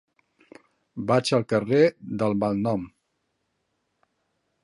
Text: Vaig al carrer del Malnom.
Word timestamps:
Vaig 1.11 1.31
al 1.39 1.45
carrer 1.53 1.83
del 2.23 2.35
Malnom. 2.45 2.87